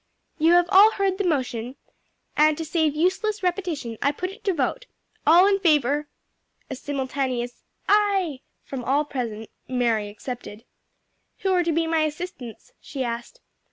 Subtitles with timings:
[0.39, 1.75] "You have all heard the motion,
[2.35, 4.87] and to save useless repetition I put it to vote.
[5.27, 6.07] All in favor"
[6.71, 10.65] A simultaneous "Aye!" from all present, Mary excepted.
[11.41, 13.41] "Who are to be my assistants?" she asked.